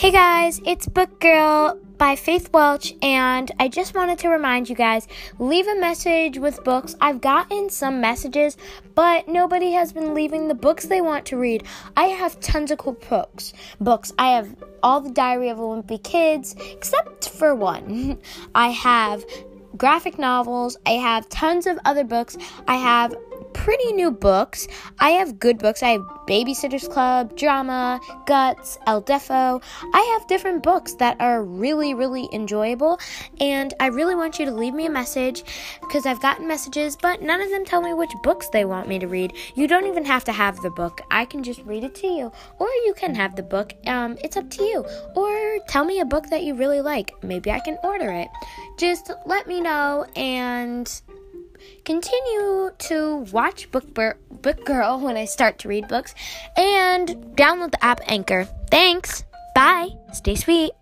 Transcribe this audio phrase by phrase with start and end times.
[0.00, 4.74] Hey guys, it's Book Girl by Faith Welch, and I just wanted to remind you
[4.74, 5.06] guys
[5.38, 6.96] leave a message with books.
[7.02, 8.56] I've gotten some messages,
[8.94, 11.64] but nobody has been leaving the books they want to read.
[11.98, 13.52] I have tons of cool books.
[13.78, 14.10] Books.
[14.18, 18.16] I have all the Diary of a Wimpy Kids, except for one.
[18.54, 19.22] I have
[19.76, 20.78] graphic novels.
[20.86, 22.38] I have tons of other books.
[22.66, 23.14] I have
[23.52, 24.66] pretty new books.
[24.98, 25.82] I have good books.
[25.82, 29.62] I have Babysitter's Club, Drama, Guts, El Deafo.
[29.92, 33.00] I have different books that are really, really enjoyable,
[33.40, 35.44] and I really want you to leave me a message
[35.80, 38.98] because I've gotten messages, but none of them tell me which books they want me
[38.98, 39.32] to read.
[39.54, 41.00] You don't even have to have the book.
[41.10, 43.72] I can just read it to you, or you can have the book.
[43.86, 44.84] Um, it's up to you.
[45.14, 47.12] Or tell me a book that you really like.
[47.22, 48.28] Maybe I can order it.
[48.78, 51.02] Just let me know and
[51.84, 56.14] continue to watch Book, Bur- Book Girl when I start to read books
[56.56, 58.44] and download the app Anchor.
[58.70, 59.24] Thanks.
[59.54, 59.90] Bye.
[60.12, 60.72] Stay sweet.